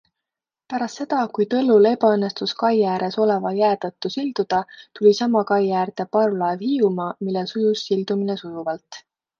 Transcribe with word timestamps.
Pärast 0.73 1.01
seda, 1.01 1.17
kui 1.37 1.45
Tõllul 1.51 1.87
ebaõnnestus 1.89 2.55
kai 2.63 2.73
ääres 2.93 3.19
oleva 3.27 3.53
jää 3.59 3.75
tõttu 3.85 4.13
silduda, 4.17 4.63
tuli 4.99 5.15
sama 5.21 5.47
kai 5.53 5.63
äärde 5.85 6.09
parvlaev 6.19 6.69
Hiiumaa, 6.71 7.13
millel 7.29 7.53
sujus 7.55 7.87
sildumine 7.91 8.43
sujuvalt. 8.45 9.05